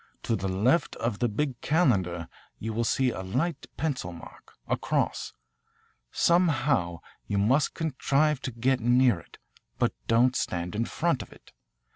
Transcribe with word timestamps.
To 0.23 0.35
the 0.35 0.47
left 0.47 0.95
of 0.95 1.19
the 1.19 1.29
big 1.29 1.61
calendar 1.61 2.27
you 2.57 2.73
will 2.73 2.83
see 2.83 3.11
a 3.11 3.21
light 3.21 3.67
pencil 3.77 4.11
mark, 4.11 4.53
a 4.67 4.75
cross. 4.75 5.33
Somehow 6.11 7.01
you 7.27 7.37
must 7.37 7.75
contrive 7.75 8.39
to 8.41 8.51
get 8.51 8.79
near 8.79 9.19
it, 9.19 9.37
but 9.77 9.93
don't 10.07 10.35
stand 10.35 10.75
in 10.75 10.85
front 10.85 11.21
of 11.21 11.31
it. 11.31 11.51